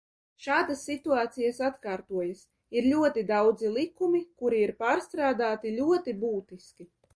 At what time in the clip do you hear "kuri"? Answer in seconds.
4.41-4.65